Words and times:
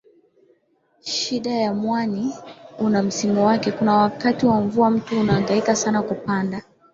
Shida 1.01 1.51
ya 1.51 1.73
mwani 1.73 2.35
una 2.79 3.03
msimu 3.03 3.45
wake 3.45 3.71
kuna 3.71 3.95
wakati 3.95 4.45
wa 4.45 4.61
mvua 4.61 4.89
mtu 4.89 5.19
unahangaika 5.19 5.75
sana 5.75 6.01
kupanda 6.01 6.61